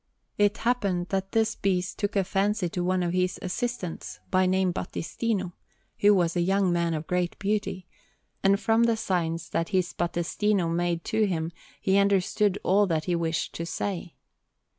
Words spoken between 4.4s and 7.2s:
name Battistino, who was a young man of